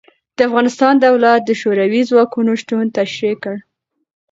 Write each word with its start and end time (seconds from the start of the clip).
د 0.37 0.39
افغانستان 0.49 0.93
دولت 1.05 1.41
د 1.45 1.51
شوروي 1.61 2.01
ځواکونو 2.09 2.51
شتون 2.61 2.85
تشرېح 2.97 3.35
کړ. 3.43 3.55